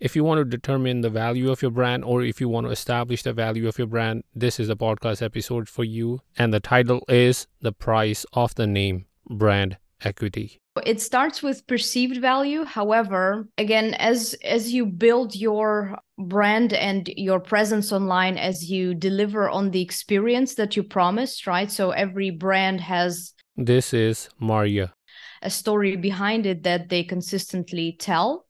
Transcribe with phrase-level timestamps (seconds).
[0.00, 2.70] If you want to determine the value of your brand or if you want to
[2.70, 6.20] establish the value of your brand, this is a podcast episode for you.
[6.36, 10.58] And the title is The Price of the Name Brand Equity.
[10.86, 12.62] It starts with perceived value.
[12.64, 19.50] However, again, as as you build your brand and your presence online, as you deliver
[19.50, 21.72] on the experience that you promised, right?
[21.72, 24.92] So every brand has This is Maria.
[25.42, 28.46] a story behind it that they consistently tell.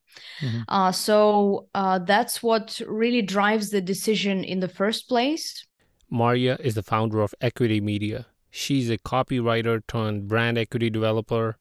[0.69, 5.66] Uh, so uh, that's what really drives the decision in the first place.
[6.11, 8.27] Maria is the founder of Equity Media.
[8.51, 11.59] She's a copywriter turned brand equity developer.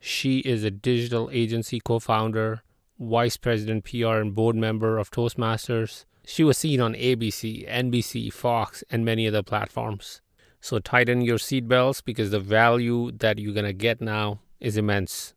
[0.00, 2.62] She is a digital agency co founder,
[2.98, 6.04] vice president PR, and board member of Toastmasters.
[6.26, 10.20] She was seen on ABC, NBC, Fox, and many other platforms.
[10.60, 15.34] So tighten your seatbelts because the value that you're going to get now is immense.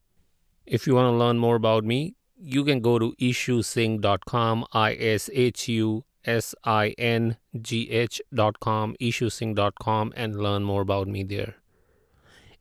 [0.66, 5.30] If you want to learn more about me, you can go to ishusingh.com, I S
[5.34, 11.56] H U S I N G H.com, ishusingh.com, and learn more about me there.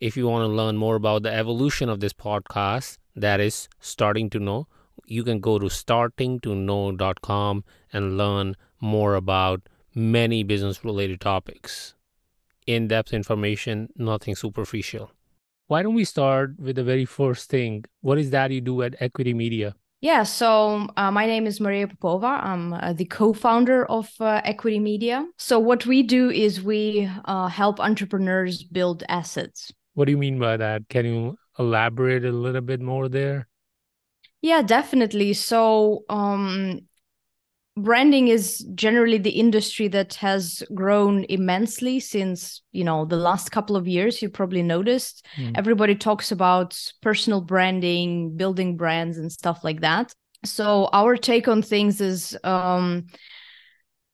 [0.00, 4.30] If you want to learn more about the evolution of this podcast, that is starting
[4.30, 4.69] to know,
[5.06, 11.94] you can go to startingtoknow.com and learn more about many business related topics.
[12.66, 15.10] In depth information, nothing superficial.
[15.69, 17.84] Why don't we start with the very first thing?
[18.00, 19.75] What is that you do at Equity Media?
[20.00, 22.41] Yeah, so uh, my name is Maria Popova.
[22.42, 25.27] I'm uh, the co founder of uh, Equity Media.
[25.36, 29.70] So, what we do is we uh, help entrepreneurs build assets.
[29.92, 30.88] What do you mean by that?
[30.88, 33.48] Can you elaborate a little bit more there?
[34.41, 35.34] Yeah, definitely.
[35.34, 36.88] So, um,
[37.83, 43.77] branding is generally the industry that has grown immensely since you know the last couple
[43.77, 45.27] of years you probably noticed.
[45.37, 45.57] Mm.
[45.57, 50.12] everybody talks about personal branding building brands and stuff like that.
[50.45, 53.06] So our take on things is um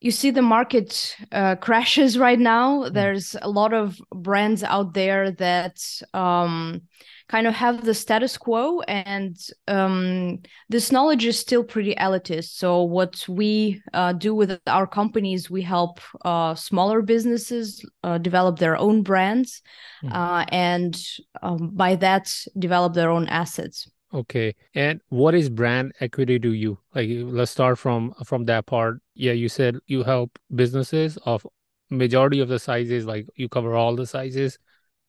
[0.01, 2.91] you see the market uh, crashes right now.
[2.91, 5.83] There's a lot of brands out there that
[6.13, 6.83] um
[7.35, 9.35] kind of have the status quo and
[9.67, 12.51] um this knowledge is still pretty elitist.
[12.63, 15.95] So what we uh, do with our companies, we help
[16.25, 19.63] uh, smaller businesses uh, develop their own brands,
[20.13, 20.95] uh, and
[21.43, 22.33] um, by that
[22.67, 23.91] develop their own assets.
[24.13, 24.55] Okay.
[24.75, 26.79] And what is brand equity to you?
[26.95, 27.09] Like
[27.39, 28.95] let's start from from that part.
[29.15, 31.45] Yeah, you said you help businesses of
[31.91, 34.59] majority of the sizes, like you cover all the sizes.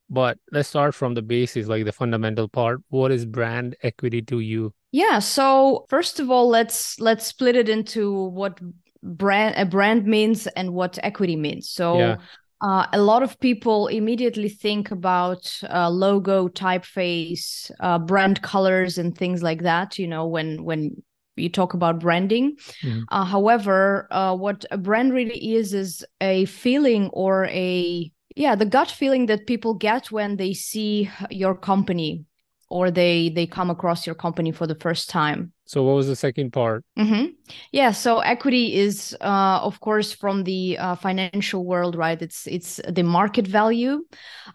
[0.10, 2.82] But let's start from the basis, like the fundamental part.
[2.90, 4.74] What is brand equity to you?
[4.92, 5.20] Yeah.
[5.20, 8.60] So first of all, let's let's split it into what
[9.02, 11.70] brand a brand means and what equity means.
[11.70, 12.00] So.
[12.00, 12.18] Yeah.
[12.62, 19.16] Uh, a lot of people immediately think about uh, logo, typeface, uh, brand colors, and
[19.16, 20.00] things like that.
[20.00, 21.04] You know, when when
[21.36, 22.56] you talk about branding.
[22.82, 23.04] Mhm.
[23.10, 28.66] Uh, however, uh, what a brand really is is a feeling or a yeah, the
[28.66, 32.25] gut feeling that people get when they see your company
[32.69, 35.53] or they they come across your company for the first time.
[35.66, 36.84] So what was the second part?
[36.97, 37.25] mm-hmm.
[37.72, 42.22] Yeah, so equity is, uh, of course, from the uh, financial world, right?
[42.22, 44.03] It's it's the market value,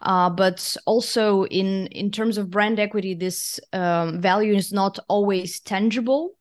[0.01, 5.59] uh, but also in in terms of brand equity, this um, value is not always
[5.59, 6.37] tangible.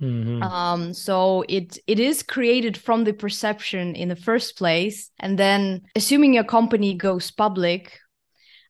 [0.00, 0.42] Mhm.
[0.42, 5.82] Um, so it it is created from the perception in the first place, and then
[5.94, 7.98] assuming your company goes public,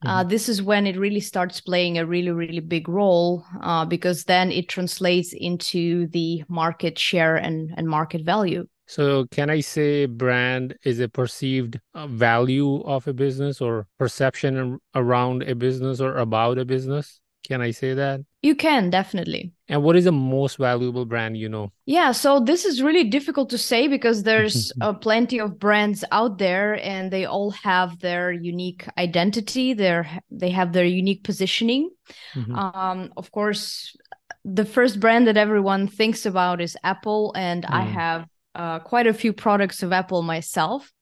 [0.07, 4.25] uh, this is when it really starts playing a really really big role uh, because
[4.25, 8.67] then it translates into the market share and and market value.
[8.87, 14.79] So can I say brand is a perceived uh, value of a business or perception
[14.95, 17.21] around a business or about a business?
[17.47, 18.21] Can I say that?
[18.43, 19.53] You can definitely.
[19.69, 21.73] And what is the most valuable brand you know?
[21.87, 26.39] Yeah, so this is really difficult to say because there's uh, plenty of brands out
[26.39, 31.91] there and they all have their unique identity, their they have their unique positioning.
[32.35, 32.57] Mhm.
[32.57, 33.97] Um, of course,
[34.45, 37.93] the first brand that everyone thinks about is Apple, and I Mm.
[37.93, 40.93] have uh, quite a few products of Apple myself.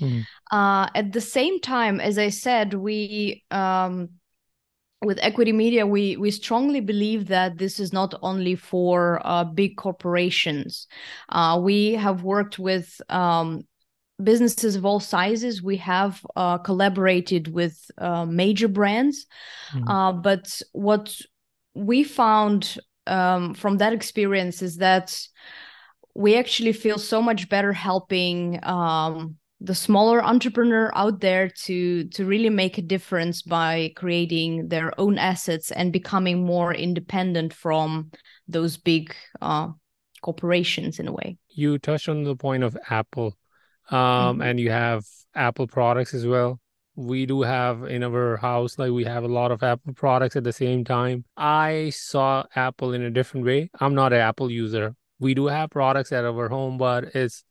[0.00, 0.24] Mhm.
[0.50, 4.08] Uh, at the same time, as I said, we um,
[5.02, 9.76] with Equity Media, we we strongly believe that this is not only for uh, big
[9.76, 10.86] corporations.
[11.28, 13.62] Uh, we have worked with um,
[14.22, 15.62] businesses of all sizes.
[15.62, 19.26] We have uh, collaborated with uh, major brands,
[19.74, 19.90] Mhm.
[19.90, 21.14] uh, but what
[21.74, 25.18] we found um, from that experience is that
[26.14, 32.26] we actually feel so much better helping um, the smaller entrepreneur out there to to
[32.26, 38.10] really make a difference by creating their own assets and becoming more independent from
[38.48, 39.68] those big uh,
[40.20, 41.38] corporations in a way.
[41.48, 43.36] You touched on the point of Apple,
[43.90, 44.42] um, mm-hmm.
[44.42, 45.04] and you have
[45.34, 46.58] Apple products as well.
[46.94, 50.44] We do have in our house, like we have a lot of Apple products at
[50.44, 51.24] the same time.
[51.36, 53.70] I saw Apple in a different way.
[53.80, 54.94] I'm not an Apple user.
[55.18, 57.44] We do have products at our home, but it's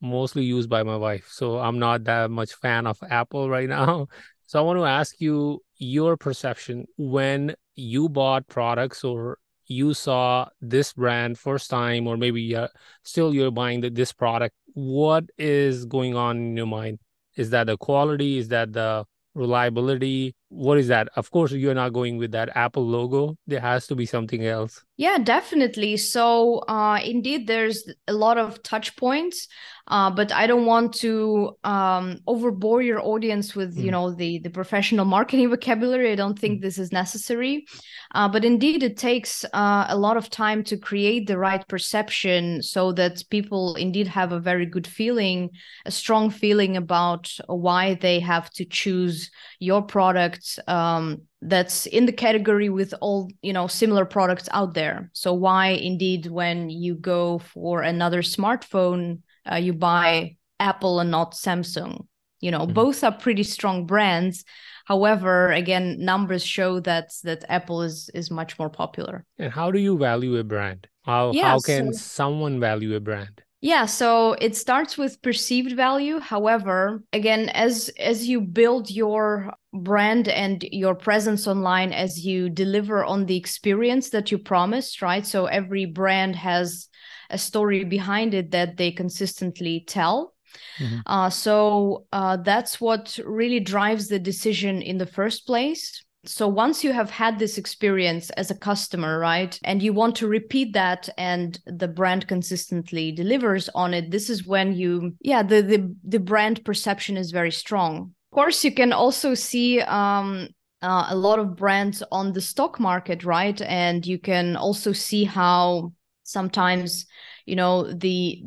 [0.00, 1.28] mostly used by my wife.
[1.30, 4.08] So I'm not that much fan of Apple right now.
[4.46, 10.48] So I want to ask you your perception when you bought products or you saw
[10.60, 12.68] this brand first time or maybe uh,
[13.02, 16.98] still you're buying the, this product what is going on in your mind
[17.36, 19.04] is that the quality is that the
[19.34, 23.86] reliability what is that of course you're not going with that apple logo there has
[23.86, 29.48] to be something else yeah definitely so uh indeed there's a lot of touch points
[29.88, 33.84] uh, but I don't want to um, overbore your audience with mm.
[33.84, 36.12] you know the the professional marketing vocabulary.
[36.12, 36.62] I don't think mm.
[36.62, 37.66] this is necessary,
[38.14, 42.62] uh, but indeed it takes uh, a lot of time to create the right perception
[42.62, 45.50] so that people indeed have a very good feeling,
[45.84, 50.43] a strong feeling about why they have to choose your product.
[50.66, 55.68] Um, that's in the category with all you know similar products out there so why
[55.68, 59.18] indeed when you go for another smartphone
[59.50, 62.06] uh, you buy Apple and not Samsung.
[62.40, 62.72] You know, mm-hmm.
[62.72, 64.44] both are pretty strong brands.
[64.86, 69.24] However, again, numbers show that that Apple is is much more popular.
[69.38, 70.86] And how do you value a brand?
[71.02, 73.42] How yeah, how can so, someone value a brand?
[73.64, 76.20] Yeah, so it starts with perceived value.
[76.20, 83.02] However, again, as as you build your brand and your presence online as you deliver
[83.02, 85.26] on the experience that you promised, right?
[85.26, 86.88] So every brand has
[87.30, 90.34] a story behind it that they consistently tell.
[90.78, 90.98] Mm-hmm.
[91.06, 96.04] Uh, so uh, that's what really drives the decision in the first place.
[96.26, 100.26] So once you have had this experience as a customer, right, and you want to
[100.26, 105.62] repeat that and the brand consistently delivers on it, this is when you, yeah, the
[105.62, 108.14] the, the brand perception is very strong.
[108.32, 110.48] Of course, you can also see um,
[110.82, 113.60] uh, a lot of brands on the stock market, right?
[113.62, 115.92] And you can also see how
[116.22, 117.06] sometimes
[117.44, 118.42] you know the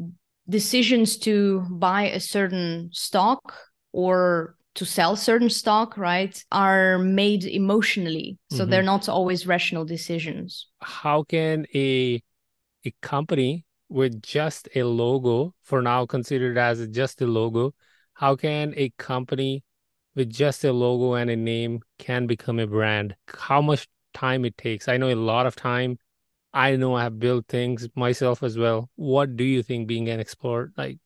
[0.50, 3.54] decisions to buy a certain stock
[3.92, 8.38] or to sell certain stock right are made emotionally.
[8.50, 8.72] So mm-hmm.
[8.72, 10.68] they're not always rational decisions.
[10.82, 12.22] How can a
[12.86, 17.74] a company with just a logo for now considered as just a logo
[18.18, 19.64] how can a company
[20.16, 23.16] with just a logo and a name can become a brand?
[23.28, 24.88] How much time it takes?
[24.88, 26.00] I know a lot of time.
[26.52, 28.90] I know I have built things myself as well.
[28.96, 30.98] What do you think being an expert like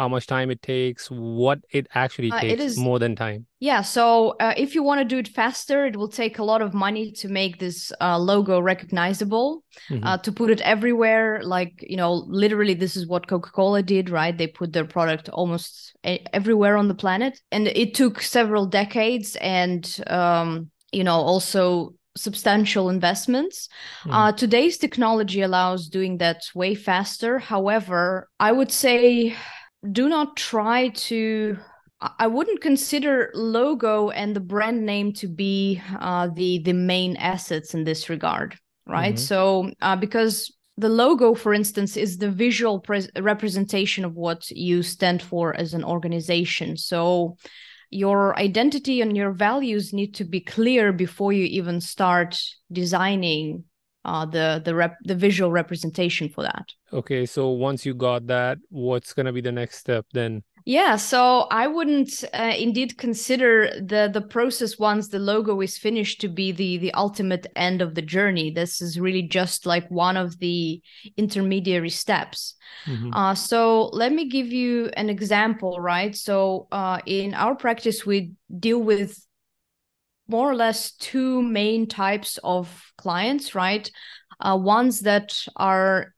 [0.00, 3.46] how much time it takes, what it actually uh, takes it is, more than time?
[3.58, 6.62] Yeah, so uh, if you want to do it faster, it will take a lot
[6.62, 10.02] of money to make this uh, logo recognizable, mm-hmm.
[10.02, 11.42] Uh, to put it everywhere.
[11.42, 14.36] Like, you know, literally, this is what Coca Cola did, right?
[14.36, 17.38] They put their product almost a- everywhere on the planet.
[17.52, 23.68] And it took several decades and, um, you know, also substantial investments.
[24.04, 24.10] Mm.
[24.14, 27.38] Uh, today's technology allows doing that way faster.
[27.38, 29.36] However, I would say
[29.90, 31.58] do not try to.
[32.18, 37.74] I wouldn't consider logo and the brand name to be uh, the the main assets
[37.74, 38.56] in this regard,
[38.86, 39.14] right?
[39.14, 39.24] Mm-hmm.
[39.24, 44.82] So uh, because the logo, for instance, is the visual pre- representation of what you
[44.82, 46.78] stand for as an organization.
[46.78, 47.36] So
[47.90, 52.40] your identity and your values need to be clear before you even start
[52.72, 53.64] designing
[54.04, 56.66] uh, the the rep the visual representation for that.
[56.92, 60.42] Okay, so once you got that, what's gonna be the next step then?
[60.66, 66.20] Yeah, so I wouldn't uh, indeed consider the the process once the logo is finished
[66.20, 68.50] to be the the ultimate end of the journey.
[68.50, 70.82] This is really just like one of the
[71.16, 72.54] intermediary steps.
[72.86, 73.12] Mm-hmm.
[73.12, 76.14] Uh, so let me give you an example, right?
[76.14, 79.18] So uh, in our practice, we deal with
[80.30, 83.90] more or less two main types of clients, right?
[84.40, 86.14] Uh, ones that are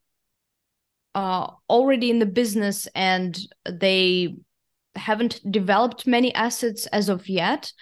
[1.14, 3.38] uh, already in the business and
[3.68, 4.36] they
[4.94, 7.72] haven't developed many assets as of yet,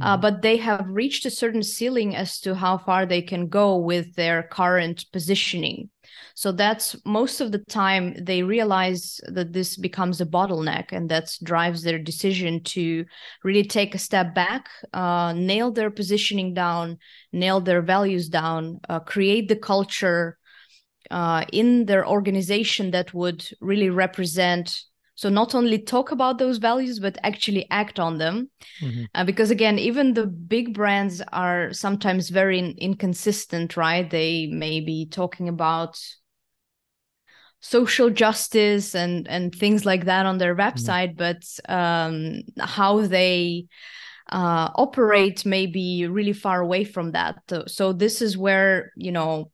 [0.00, 0.20] uh, mm-hmm.
[0.20, 4.14] but they have reached a certain ceiling as to how far they can go with
[4.14, 5.88] their current positioning.
[6.36, 11.34] So that's most of the time they realize that this becomes a bottleneck and that
[11.42, 13.06] drives their decision to
[13.42, 16.98] really take a step back, uh, nail their positioning down,
[17.32, 20.36] nail their values down, uh, create the culture
[21.10, 24.82] uh, in their organization that would really represent
[25.14, 28.50] so not only talk about those values but actually act on them
[28.82, 29.04] mm-hmm.
[29.14, 34.80] uh, because again even the big brands are sometimes very in- inconsistent right they may
[34.80, 35.98] be talking about
[37.68, 40.92] social justice and and things like that on their Mm-hmm.
[40.94, 43.66] website but um how they
[44.32, 49.50] uh operate may be really far away from that so, this is where you know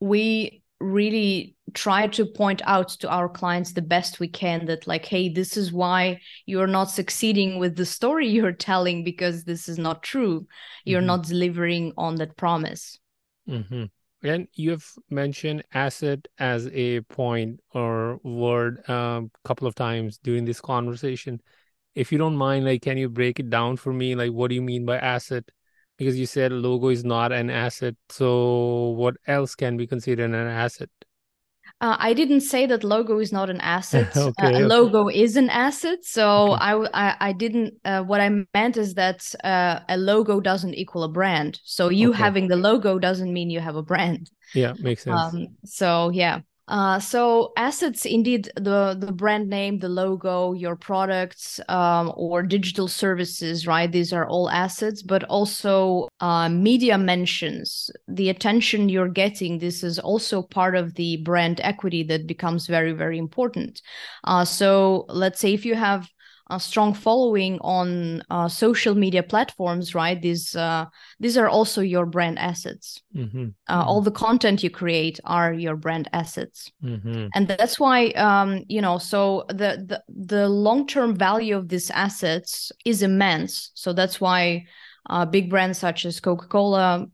[0.00, 5.04] we really try to point out to our clients the best we can that like
[5.04, 9.78] hey this is why you're not succeeding with the story you're telling because this is
[9.78, 10.46] not true
[10.84, 11.10] you're Mhm.
[11.12, 12.98] not delivering on that promise
[13.46, 13.84] hmm
[14.24, 20.44] And you've mentioned asset as a point or word a um, couple of times during
[20.46, 21.40] this conversation.
[21.94, 24.14] If you don't mind, like, can you break it down for me?
[24.16, 25.44] Like, what do you mean by asset?
[25.98, 27.96] Because you said logo is not an asset.
[28.08, 30.90] So what else can be considered an asset?
[31.80, 34.06] Uh, I didn't say that logo is not an asset.
[34.16, 34.66] Uh, Okay, a okay.
[34.66, 35.98] logo is an asset.
[36.02, 36.90] So Okay.
[36.94, 37.74] I didn't.
[37.84, 41.60] Uh, what I meant is that uh, a logo doesn't equal a brand.
[41.64, 44.30] So you having the logo doesn't mean you have a brand.
[44.54, 45.34] Yeah, makes sense.
[45.34, 46.40] Um, so yeah.
[46.66, 52.88] Uh, so assets, indeed, the the brand name, the logo, your products, um, or digital
[52.88, 53.92] services, right?
[53.92, 59.58] These are all assets, but also uh, media mentions, the attention you're getting.
[59.58, 63.82] This is also part of the brand equity that becomes very, very important.
[64.24, 66.08] Uh, so let's say if you have
[66.50, 70.20] a strong following on uh, social media platforms, right?
[70.20, 70.86] These uh,
[71.20, 73.02] these are also your brand assets.
[73.14, 76.70] Hmm uh, all the content you create are your brand assets.
[76.80, 81.90] Hmm and that's why um, you know so the the, the long-term value of these
[81.90, 83.70] assets is immense.
[83.74, 84.66] So that's why
[85.10, 87.06] uh, big brands such as coca-cola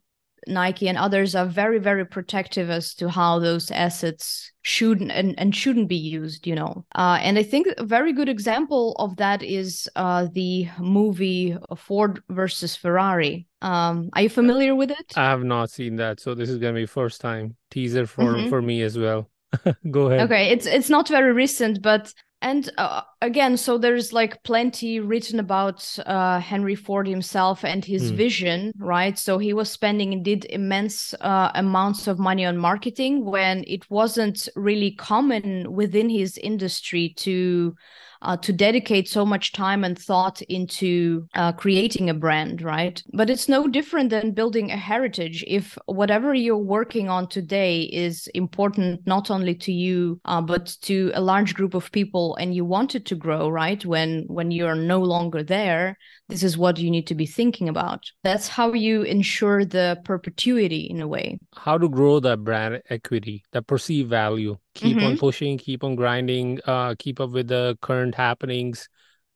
[0.50, 5.57] nike and others are very very protective as to how those assets should and, and
[5.57, 9.42] shouldn't be used you know uh, and i think a very good example of that
[9.42, 15.45] is uh, the movie ford versus ferrari um, are you familiar with it I have
[15.45, 18.49] not seen that, so this is gonna be first time teaser for Mhm.
[18.49, 19.28] for me as well.
[19.90, 20.21] Go ahead.
[20.26, 25.38] Okay, it's it's not very recent, but and uh, again, so there's like plenty written
[25.40, 28.16] about uh, Henry Ford himself and his Hmm.
[28.16, 29.18] vision, right?
[29.18, 34.49] So he was spending indeed immense uh, amounts of money on marketing when it wasn't
[34.56, 37.75] really common within his industry to
[38.23, 43.03] uh, to dedicate so much time and thought into uh, creating a brand, right?
[43.12, 45.45] But it's no different than building a heritage.
[45.47, 51.11] If whatever you're working on today is important not only to you uh, but to
[51.15, 53.85] a large group of people, and you want it to grow, right?
[53.85, 55.97] When when you're no longer there,
[56.29, 58.05] this is what you need to be thinking about.
[58.23, 61.39] That's how you ensure the perpetuity in a way.
[61.57, 64.57] how to grow that brand equity, that perceived value.
[64.75, 68.89] Keep on pushing, keep on grinding, uh, keep up with the current happenings,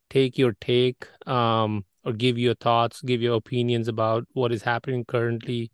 [0.08, 5.04] take your take, um, or give your thoughts, give your opinions about what is happening
[5.04, 5.70] currently.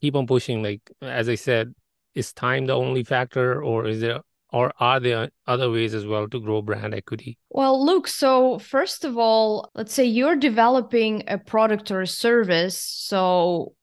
[0.00, 0.62] Keep on pushing.
[0.62, 1.74] Like as I said,
[2.14, 4.20] is time the only factor, or is there,
[4.52, 7.38] or are there other ways as well to grow brand equity?
[7.50, 12.78] Well, look, so first of all, let's say you're developing a product or a service.
[12.78, 13.74] So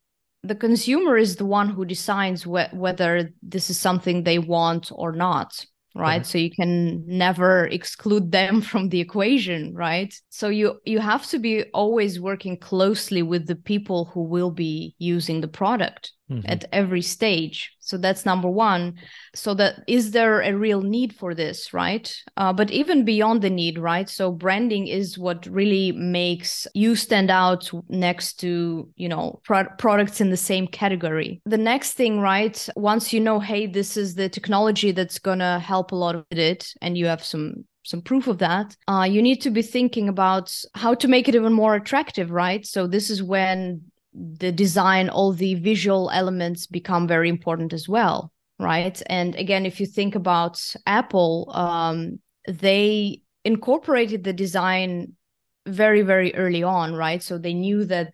[0.44, 5.12] the consumer is the one who decides wh- whether this is something they want or
[5.12, 6.26] not, right?
[6.26, 6.26] Correct.
[6.26, 10.14] So you can never exclude them from the equation, right?
[10.30, 14.96] So you you have to be always working closely with the people who will be
[14.98, 16.44] using the product Mhm.
[16.46, 17.72] at every stage.
[17.80, 18.94] So that's number one.
[19.36, 22.14] So that is there a real need for this, right?
[22.38, 24.08] Uh, but even beyond the need, right?
[24.10, 30.22] So branding is what really makes you stand out next to you know pro- products
[30.22, 31.42] in the same category.
[31.46, 32.68] The next thing, right?
[32.76, 36.74] Once you know, hey, this is the technology that's gonna help a lot with it,
[36.82, 40.56] and you have some some proof of that uh, you need to be thinking about
[40.76, 43.82] how to make it even more attractive right so this is when
[44.14, 49.02] the design, all the visual elements become very important as well, right?
[49.08, 55.14] And again, if you think about Apple, um, they incorporated the design
[55.66, 57.22] very, very early on, right?
[57.22, 58.14] So they knew that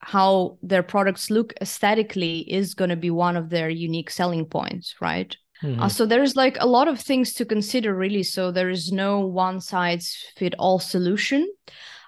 [0.00, 4.96] how their products look aesthetically is going to be one of their unique selling points,
[5.00, 5.36] right?
[5.62, 5.80] Mhm.
[5.80, 8.24] Uh, so there's like a lot of things to consider, really.
[8.24, 11.46] So there is no one size fit all solution.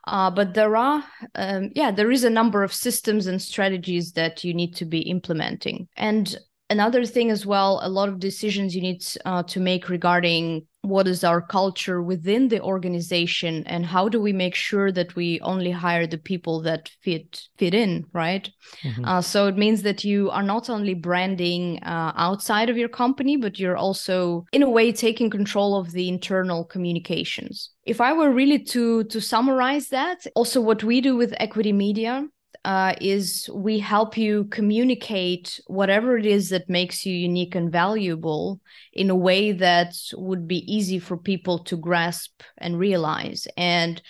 [0.07, 1.03] Uh, but there are,
[1.35, 5.01] um, yeah, there is a number of systems and strategies that you need to be
[5.01, 5.89] implementing.
[5.97, 6.37] And
[6.71, 11.09] another thing as well, a lot of decisions you need uh, to make regarding what
[11.09, 15.71] is our culture within the organization and how do we make sure that we only
[15.71, 18.51] hire the people that fit fit in, right?
[18.83, 19.07] Mhm.
[19.07, 23.37] Uh, so it means that you are not only branding uh, outside of your company,
[23.37, 27.71] but you're also, in a way, taking control of the internal communications.
[27.85, 32.27] If I were really to to summarize that, also what we do with Equity Media.
[32.65, 38.61] Uh, is we help you communicate whatever it is that makes you unique and valuable
[38.93, 43.47] in a way that would be easy for people to grasp and realize.
[43.57, 44.01] And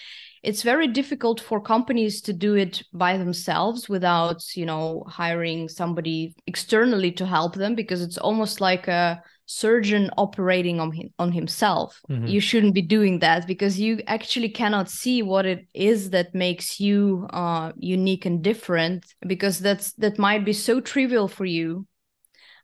[0.43, 6.35] it's very difficult for companies to do it by themselves without, you know, hiring somebody
[6.47, 12.01] externally to help them because it's almost like a surgeon operating on him, on himself.
[12.11, 12.27] Mm-hmm.
[12.27, 16.81] You shouldn't be doing that because you actually cannot see what it is that makes
[16.81, 21.87] you uh, unique and different because that's that might be so trivial for you.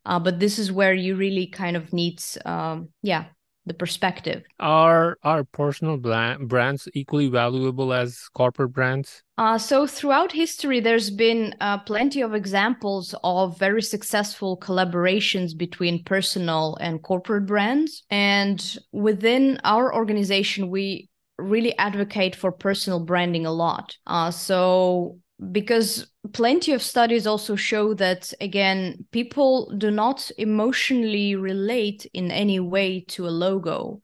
[0.07, 3.27] Uh, but this is where you really kind of need, um, yeah,
[3.71, 4.43] the perspective.
[4.59, 9.23] Are are personal brands equally valuable as corporate brands?
[9.39, 16.03] Uh, so throughout history, there's been uh, plenty of examples of very successful collaborations between
[16.03, 18.03] personal and corporate brands.
[18.11, 18.59] And
[18.91, 21.09] within our organization, we
[21.39, 23.97] really advocate for personal branding a lot.
[24.07, 25.19] Uh, so
[25.53, 32.61] because plenty of studies also show that again people do not emotionally relate in any
[32.61, 34.01] way to a logo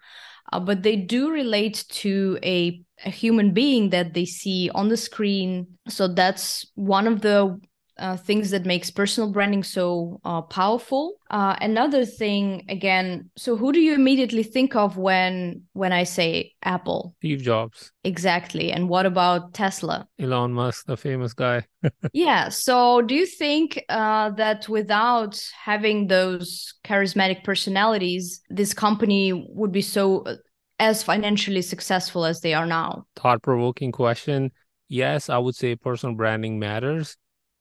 [0.52, 4.96] uh, but they do relate to a, a human being that they see on the
[4.96, 5.66] screen.
[5.88, 7.60] So that's one of the
[7.98, 11.14] uh, things that makes personal branding so uh, powerful.
[11.30, 16.52] Uh, another thing, again, so who do you immediately think of when when I say
[16.62, 17.14] Apple?
[17.18, 17.92] Steve Jobs.
[18.04, 18.70] Exactly.
[18.70, 20.06] And what about Tesla?
[20.18, 21.64] Elon Musk, the famous guy.
[22.12, 22.48] yeah.
[22.48, 29.82] So, do you think uh, that without having those charismatic personalities, this company would be
[29.82, 30.36] so uh,
[30.78, 33.06] as financially successful as they are now?
[33.16, 34.52] Thought provoking question.
[34.88, 37.16] Yes, I would say personal branding matters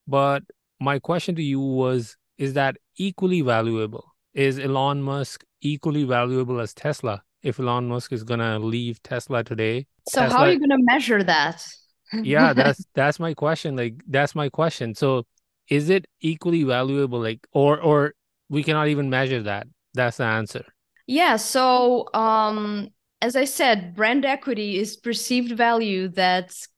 [0.06, 0.42] but
[0.80, 4.04] my question to you was is that equally valuable?
[4.34, 7.22] Is Elon Musk equally valuable as Tesla?
[7.42, 9.86] If Elon Musk is going to leave Tesla today.
[10.08, 10.38] So Tesla...
[10.38, 11.66] how are you going to measure that?
[12.12, 13.76] yeah, that's that's my question.
[13.76, 14.94] Like that's my question.
[14.94, 15.26] So
[15.68, 18.14] is it equally valuable like or or
[18.48, 19.66] we cannot even measure that?
[19.94, 20.64] That's the answer.
[21.06, 22.88] Yeah, so um
[23.22, 26.68] as I said, brand equity is perceived value that's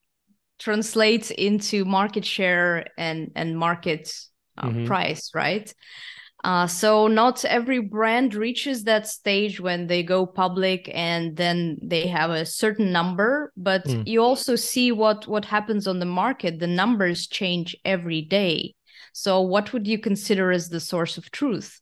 [0.59, 4.13] translates into market share and and market
[4.57, 4.87] uh, mm-hmm.
[4.87, 5.73] price right
[6.45, 12.07] uh, so not every brand reaches that stage when they go public and then they
[12.07, 14.07] have a certain number but mm.
[14.07, 18.75] you also see what what happens on the market the numbers change every day
[19.13, 21.81] so what would you consider as the source of truth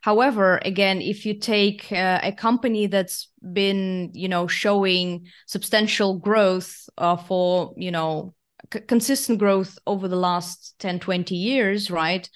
[0.00, 6.88] However, again, if you take uh, a company that's been, you know, showing substantial growth
[6.98, 8.34] uh, for, you know,
[8.72, 12.28] c- consistent growth over the last 10, 20 years, right?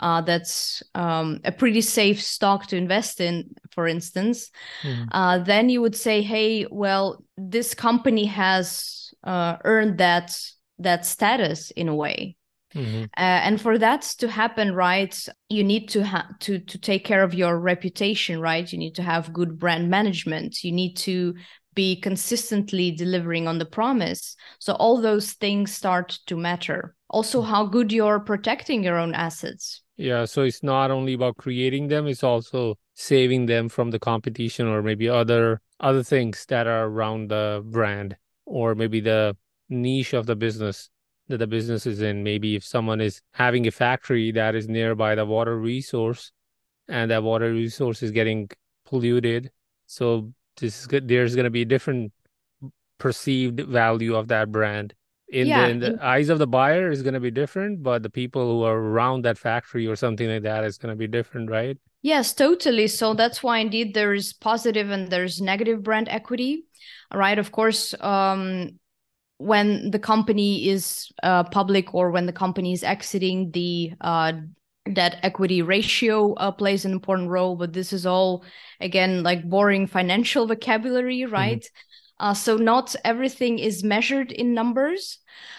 [0.00, 4.50] Uh, that's um, a pretty safe stock to invest in, for instance,
[4.82, 5.06] mm.
[5.12, 10.36] uh, then you would say, hey, well, this company has uh, earned that
[10.80, 12.36] that status in a way.
[12.74, 13.04] Mm-hmm.
[13.16, 15.16] Uh, and for that to happen, right,
[15.48, 18.70] you need to have to to take care of your reputation, right?
[18.70, 20.64] You need to have good brand management.
[20.64, 21.34] You need to
[21.74, 24.36] be consistently delivering on the promise.
[24.58, 26.94] So all those things start to matter.
[27.10, 27.46] Also, mm.
[27.46, 29.82] how good you're protecting your own assets.
[29.96, 34.66] Yeah, so it's not only about creating them; it's also saving them from the competition
[34.66, 39.36] or maybe other other things that are around the brand or maybe the
[39.68, 40.90] niche of the business
[41.28, 42.22] that the business is in.
[42.22, 46.32] Maybe if someone is having a factory that is nearby the water resource
[46.88, 48.48] and that water resource is getting
[48.84, 49.50] polluted.
[49.86, 51.08] So this is good.
[51.08, 52.12] There's going to be a different
[52.98, 54.94] perceived value of that brand.
[55.28, 58.02] In, yeah, the, in the eyes of the buyer is going to be different, but
[58.02, 61.06] the people who are around that factory or something like that is going to be
[61.06, 61.78] different, right?
[62.02, 62.86] Yes, totally.
[62.88, 66.66] So that's why indeed there's positive and there's negative brand equity,
[67.12, 67.38] right?
[67.38, 68.78] Of course, um,
[69.44, 74.32] when the company is uh, public or when the company is exiting, the uh,
[74.92, 77.56] debt equity ratio uh, plays an important role.
[77.56, 78.44] But this is all,
[78.80, 81.32] again, like boring financial vocabulary, mm-hmm.
[81.32, 81.60] right?
[81.60, 82.26] Mm-hmm.
[82.26, 85.18] Uh, so not everything is measured in numbers.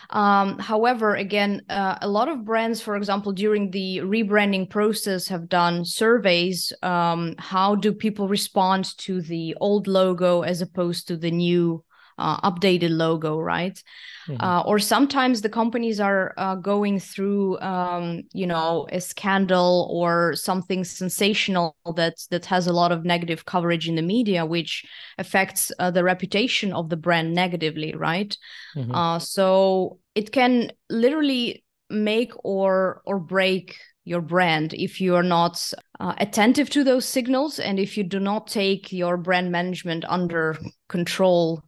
[0.09, 5.47] Um, however, again, uh, a lot of brands, for example, during the rebranding process, have
[5.47, 6.73] done surveys.
[6.81, 11.83] Um, how do people respond to the old logo as opposed to the new
[12.17, 13.81] uh, updated logo, right?
[14.27, 14.41] Mm-hmm.
[14.41, 20.35] Uh, or sometimes the companies are uh, going through, um, you know, a scandal or
[20.35, 24.85] something sensational that that has a lot of negative coverage in the media, which
[25.17, 28.37] affects uh, the reputation of the brand negatively, right?
[28.75, 28.93] Mm-hmm.
[28.93, 35.71] Uh, so it can literally make or or break your brand if you are not
[35.99, 40.57] uh, attentive to those signals and if you do not take your brand management under
[40.87, 41.63] control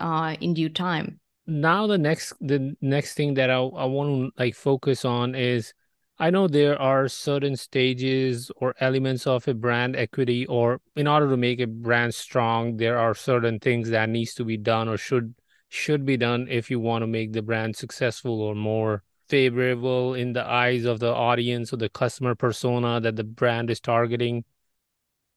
[0.00, 1.20] uh, in due time.
[1.46, 5.74] now the next the next thing that I I want to like focus on is
[6.18, 11.28] I know there are certain stages or elements of a brand equity or in order
[11.30, 14.96] to make a brand strong there are certain things that needs to be done or
[14.96, 15.34] should
[15.68, 20.32] should be done if you want to make the brand successful or more favorable in
[20.32, 24.44] the eyes of the audience or the customer persona that the brand is targeting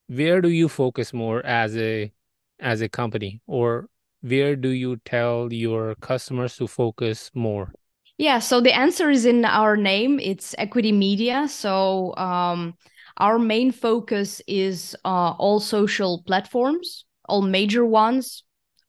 [0.07, 2.11] where do you focus more as a
[2.59, 3.87] as a company or
[4.23, 7.73] where do you tell your customers to focus more?
[8.17, 10.19] Yeah so the answer is in our name.
[10.19, 11.47] It's equity media.
[11.47, 12.73] So um,
[13.17, 18.43] our main focus is uh, all social platforms all major ones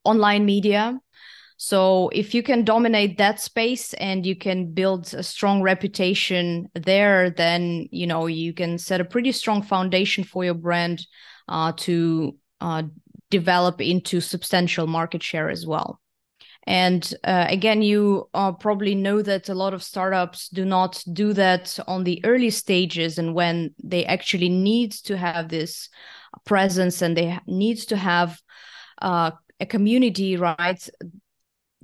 [0.04, 1.00] online media.
[1.56, 7.30] So if you can dominate that space and you can build a strong reputation there,
[7.30, 11.06] then you know you can set a pretty strong foundation for your brand
[11.48, 12.82] uh, to uh,
[13.38, 16.00] develop into substantial market share as well.
[16.66, 21.32] And uh, again, you uh, probably know that a lot of startups do not do
[21.34, 25.88] that on the early stages, and when they actually need to have this
[26.46, 28.40] presence and they need to have
[29.02, 30.88] uh, a community, right?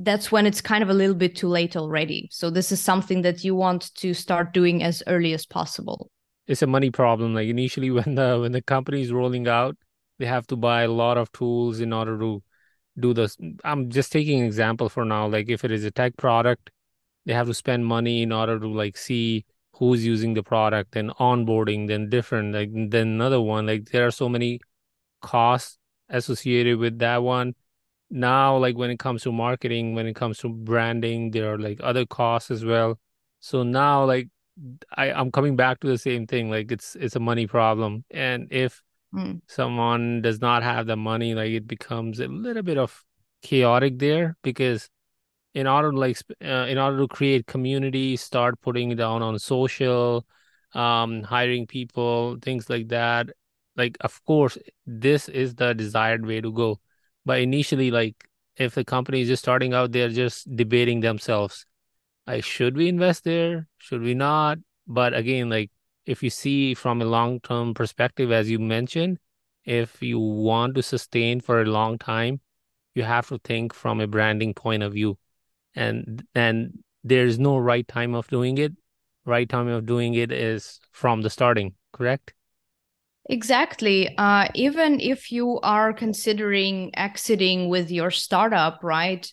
[0.03, 2.27] that's when it's kind of a little bit too late already.
[2.33, 6.11] So this is something that you want to start doing as early as possible.
[6.47, 7.35] It's a money problem.
[7.35, 9.77] Like initially when the when the company is rolling out,
[10.21, 12.43] they have to buy a lot of tools in order to
[12.99, 13.37] do this.
[13.65, 15.27] I'm just taking an example for now.
[15.27, 16.71] Like if it is a tech product,
[17.27, 21.11] they have to spend money in order to like see who's using the product and
[21.17, 23.67] onboarding, then different, like then another one.
[23.67, 24.61] Like there are so many
[25.23, 25.79] costs
[26.11, 27.55] associated with that one
[28.11, 31.79] now like when it comes to marketing when it comes to branding there are like
[31.83, 32.99] other costs as well
[33.39, 34.29] so now like
[34.97, 38.49] i i'm coming back to the same thing like it's it's a money problem and
[38.51, 38.83] if
[39.15, 39.41] mm.
[39.47, 43.05] someone does not have the money like it becomes a little bit of
[43.43, 44.89] chaotic there because
[45.55, 50.27] in order to like uh, in order to create community start putting down on social
[50.75, 53.29] um hiring people things like that
[53.77, 56.81] like of course this is the desired way to go.
[57.25, 58.17] But initially like
[58.57, 61.67] if the company is just starting out they're just debating themselves.
[62.27, 63.67] Like should we invest there?
[63.79, 64.59] Should we not?
[64.87, 65.71] But again like
[66.07, 69.19] if you see from a long term perspective as you mentioned
[69.65, 72.41] if you want to sustain for a long time
[72.95, 75.17] you have to think from a branding point of view
[75.75, 78.73] and and there's no right time of doing it
[79.25, 82.35] right time of doing it is from the starting correct
[83.29, 84.17] Exactly.
[84.19, 89.31] Uh, even if you are considering exiting with your startup, right?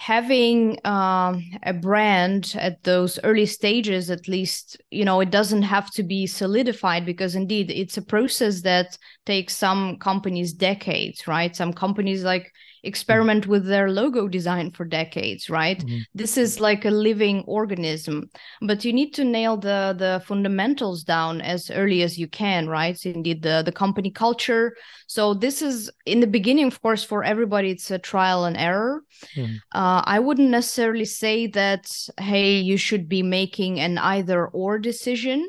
[0.00, 5.90] Having um, a brand at those early stages, at least, you know, it doesn't have
[5.90, 11.54] to be solidified because indeed it's a process that takes some companies decades, right?
[11.54, 12.50] Some companies like
[12.82, 15.98] experiment with their logo design for decades right mm-hmm.
[16.14, 18.30] this is like a living organism
[18.62, 23.04] but you need to nail the the fundamentals down as early as you can right
[23.04, 24.74] indeed the the company culture
[25.06, 29.02] so this is in the beginning of course for everybody it's a trial and error
[29.36, 29.54] mm-hmm.
[29.72, 35.40] uh, i wouldn't necessarily say that hey you should be making an either or decision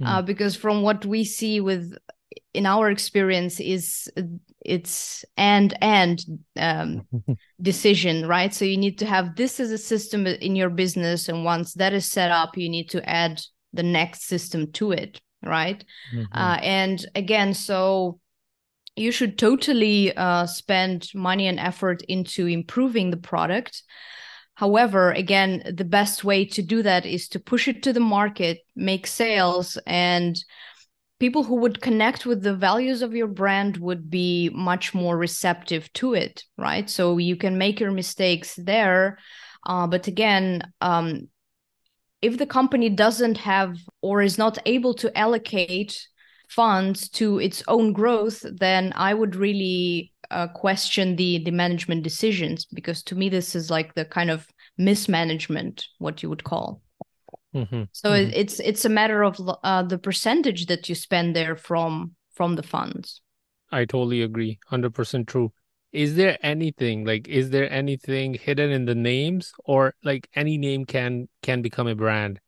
[0.00, 0.06] mm-hmm.
[0.06, 1.96] uh, because from what we see with
[2.56, 4.10] in our experience is
[4.64, 6.24] it's and and
[6.58, 7.06] um,
[7.60, 8.52] decision right?
[8.52, 11.92] So you need to have this as a system in your business and once that
[11.92, 13.40] is set up you need to add
[13.72, 15.84] the next system to it right?
[16.14, 16.36] Mm-hmm.
[16.36, 18.18] uh, and again so
[18.96, 23.82] you should totally uh, spend money and effort into improving the product.
[24.54, 28.60] However, again, the best way to do that is to push it to the market,
[28.74, 30.42] make sales, and
[31.18, 35.92] people who would connect with the values of your brand would be much more receptive
[35.94, 36.88] to it right?
[36.90, 39.18] So you can make your mistakes there
[39.66, 41.28] uh, but again um,
[42.22, 46.06] if the company doesn't have or is not able to allocate
[46.48, 52.64] funds to its own growth then i would really uh, question the the management decisions
[52.66, 54.46] because to me this is like the kind of
[54.78, 56.80] mismanagement what you would call
[57.56, 57.82] Mm-hmm.
[57.92, 58.30] So mm-hmm.
[58.34, 62.62] it's it's a matter of uh, the percentage that you spend there from from the
[62.62, 63.22] funds.
[63.72, 65.52] I totally agree, hundred percent true.
[65.92, 70.84] Is there anything like is there anything hidden in the names, or like any name
[70.84, 72.40] can can become a brand?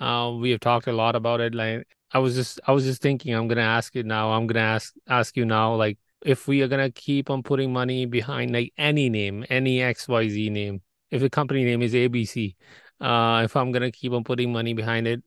[0.00, 1.54] Uh, we have talked a lot about it.
[1.54, 4.32] Like I was just I was just thinking, I'm gonna ask you now.
[4.32, 8.06] I'm gonna ask ask you now, like if we are gonna keep on putting money
[8.06, 12.54] behind like any name, any X Y Z name, if the company name is ABC,
[13.00, 15.22] uh, if I'm gonna keep on putting money behind it,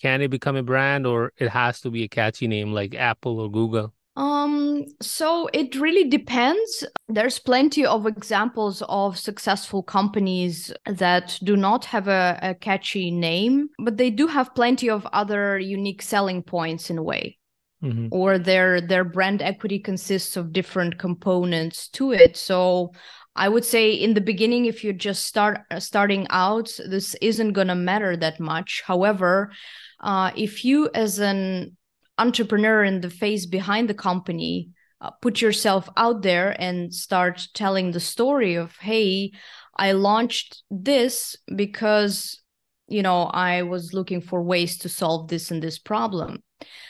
[0.00, 3.40] can it become a brand or it has to be a catchy name like Apple
[3.40, 3.92] or Google?
[4.18, 6.84] Um, so it really depends.
[7.08, 13.68] There's plenty of examples of successful companies that do not have a, a catchy name,
[13.78, 17.38] but they do have plenty of other unique selling points in a way.
[17.80, 18.08] Mm-hmm.
[18.10, 22.36] Or their their brand equity consists of different components to it.
[22.36, 22.90] So
[23.38, 27.76] I would say in the beginning, if you just start starting out, this isn't gonna
[27.76, 28.82] matter that much.
[28.84, 29.52] However,
[30.00, 31.76] uh, if you as an
[32.18, 34.70] entrepreneur in the face behind the company
[35.00, 39.30] uh, put yourself out there and start telling the story of hey
[39.76, 42.42] i launched this because
[42.88, 46.42] you know i was looking for ways to solve this and this problem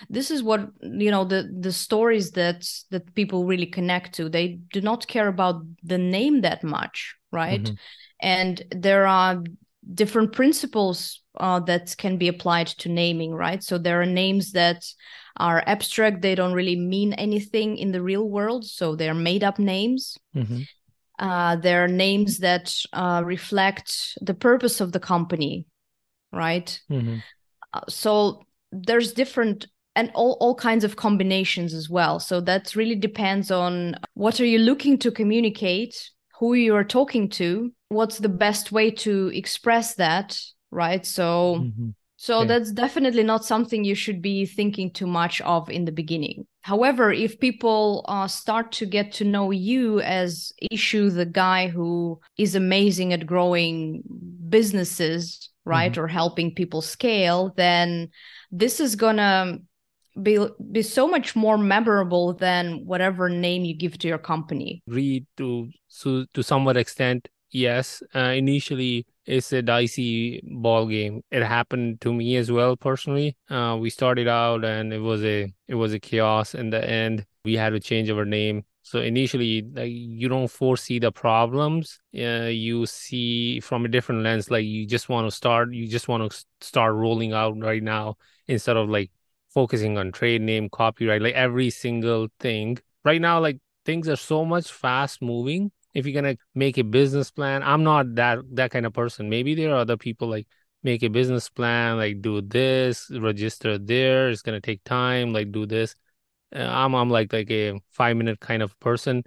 [0.09, 4.59] this is what you know the the stories that that people really connect to they
[4.73, 7.75] do not care about the name that much right mm-hmm.
[8.21, 9.43] and there are
[9.95, 13.63] different principles uh, that can be applied to naming, right?
[13.63, 14.85] So there are names that
[15.37, 19.59] are abstract; they don't really mean anything in the real world, so they're made up
[19.59, 20.19] names.
[20.35, 20.63] Mm-hmm.
[21.19, 25.67] Uh, there are names that uh, reflect the purpose of the company,
[26.33, 26.81] right?
[26.91, 27.19] Mm-hmm.
[27.73, 32.21] Uh, so there's different and all, all kinds of combinations as well.
[32.21, 37.29] So that really depends on what are you looking to communicate, who you are talking
[37.31, 40.39] to, what's the best way to express that
[40.71, 41.89] right so mm-hmm.
[42.17, 42.49] so okay.
[42.49, 47.13] that's definitely not something you should be thinking too much of in the beginning however
[47.13, 52.55] if people uh, start to get to know you as Ishu the guy who is
[52.55, 54.03] amazing at growing
[54.49, 56.01] businesses right mm-hmm.
[56.01, 58.09] or helping people scale then
[58.51, 59.59] this is gonna
[60.23, 60.39] be
[60.73, 64.83] be so much more memorable than whatever name you give to your company.
[64.87, 68.03] Read to so to somewhat extent yes.
[68.15, 71.23] Uh, initially it's a dicey ball game.
[71.31, 73.37] It happened to me as well personally.
[73.51, 77.27] Uh, we started out and it was a it was a chaos in the end.
[77.45, 82.01] We had to change our name so initially like you don't foresee the problems.
[82.17, 86.09] Uh, you see from a different lens like you just want to start you just
[86.09, 89.11] want to start rolling out right now instead of like
[89.51, 92.79] focusing on trade name copyright like every single thing.
[93.05, 95.71] Right now like things are so much fast moving.
[95.93, 99.29] If you're gonna make a business plan i'm not that that kind of person.
[99.29, 100.47] Maybe there are other people like
[100.83, 105.67] make a business plan like do this register there it's gonna take time like do
[105.67, 105.95] this
[106.53, 109.23] i'm i'm like like a five minute kind of person.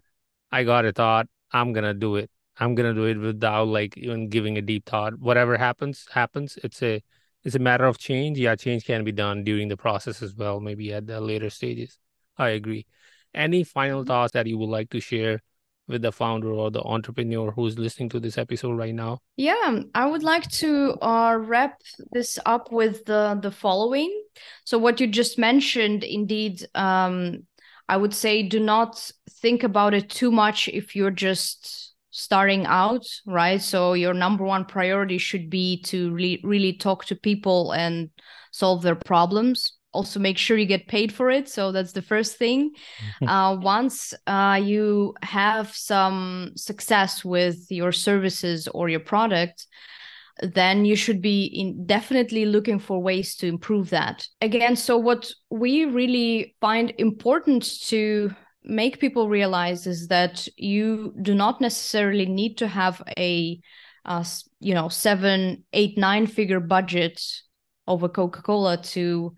[0.51, 1.27] I got a thought.
[1.51, 2.29] I'm gonna do it.
[2.57, 5.19] I'm gonna do it without like even giving a deep thought.
[5.19, 6.57] Whatever happens happens.
[6.63, 7.01] It's a
[7.43, 8.37] it's a matter of change.
[8.37, 11.97] Yeah change can be done during the process as well maybe at the later stages.
[12.37, 12.85] I agree.
[13.33, 14.07] Any final mm-hmm.
[14.07, 15.41] thoughts that you would like to share
[15.91, 19.19] with the founder or the entrepreneur who's listening to this episode right now?
[19.35, 24.11] Yeah, I would like to uh, wrap this up with the the following.
[24.65, 27.45] So, what you just mentioned, indeed, um,
[27.87, 33.05] I would say do not think about it too much if you're just starting out,
[33.25, 33.61] right?
[33.61, 38.09] So, your number one priority should be to really, really talk to people and
[38.51, 41.49] solve their problems also make sure you get paid for it.
[41.49, 42.71] So that's the first thing.
[43.27, 49.67] Uh, once uh, you have some success with your services or your product
[50.41, 54.27] then you should be in definitely looking for ways to improve that.
[54.41, 58.31] Again so what we really find important to
[58.63, 63.59] make people realize is that you do not necessarily need to have a
[64.05, 64.23] uh,
[64.59, 67.21] you know seven eight nine figure budget
[67.87, 69.35] of a coca-cola to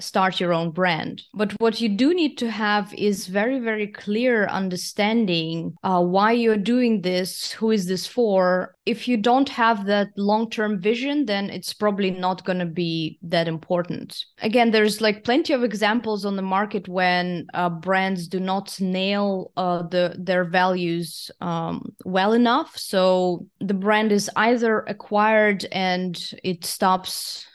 [0.00, 1.22] start your own brand.
[1.34, 6.56] But what you do need to have is very, very clear understanding uh, why you're
[6.56, 8.74] doing this, who is this for.
[8.86, 13.18] If you don't have that long term vision, then it's probably not going to be
[13.22, 14.24] that important.
[14.42, 19.52] Again, there's like plenty of examples on the market when uh, brands do not nail
[19.56, 22.76] uh, the their values um, well enough.
[22.76, 27.46] So the brand is either acquired and it stops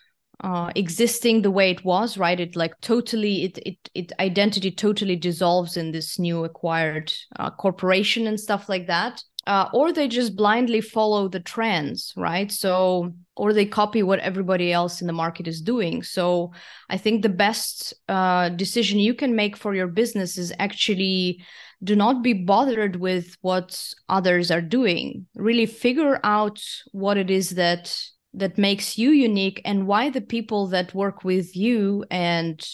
[0.41, 2.39] uh, existing the way it was right?
[2.39, 8.27] It like totally it it, it identity totally dissolves in this new acquired uh, corporation
[8.27, 9.23] and stuff like that.
[9.47, 12.51] Uh, or they just blindly follow the trends right?
[12.51, 16.03] So or they copy what everybody else in the market is doing.
[16.03, 16.51] So
[16.89, 21.43] i think the best uh, decision you can make for your business is actually
[21.83, 25.25] do not be bothered with what others are doing.
[25.35, 27.95] Really figure out what it is that
[28.33, 32.65] that makes you unique and why the people that work with you and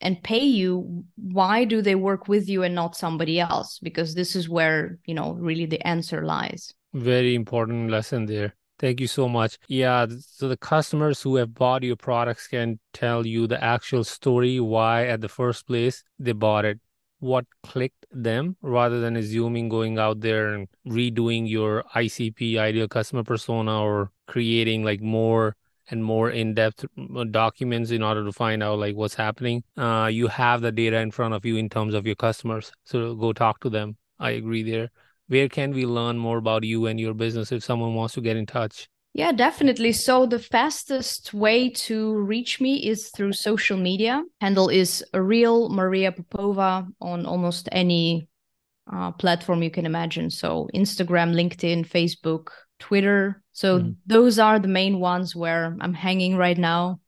[0.00, 3.78] and pay you why do they work with you and not somebody else?
[3.82, 6.72] Because this is where you know really the answer lies.
[6.94, 8.54] Very important lesson there.
[8.78, 9.58] Thank you so much.
[9.68, 14.60] Yeah so the customers who have bought your products can tell you the actual story
[14.60, 16.80] why at the first place they bought it
[17.18, 23.24] what clicked them rather than assuming going out there and redoing your ICP ideal customer
[23.24, 25.56] persona or creating like more
[25.88, 26.84] and more in-depth
[27.16, 29.62] uh, documents in order to find out like what's happening.
[29.76, 33.14] Uh, you have the data in front of you in terms of your customers so
[33.14, 33.96] go talk to them.
[34.18, 34.90] I agree there.
[35.28, 38.36] Where can we learn more about you and your business if someone wants to get
[38.36, 44.22] in touch yeah definitely so the fastest way to reach me is through social media
[44.40, 48.28] handle is a real maria popova on almost any
[48.92, 53.42] uh, platform you can imagine so instagram linkedin facebook Twitter.
[53.52, 53.96] So mm.
[54.06, 57.00] those are the main ones where I'm hanging right now.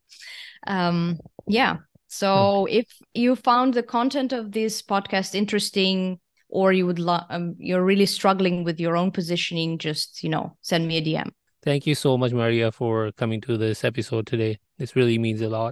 [0.66, 1.78] Um, yeah.
[2.08, 7.56] So if you found the content of this podcast interesting, or you would lo- um,
[7.58, 11.30] you're really struggling with your own positioning, just you know, send me a DM.
[11.68, 14.58] Thank you so much, Maria, for coming to this episode today.
[14.78, 15.66] This really means a lot.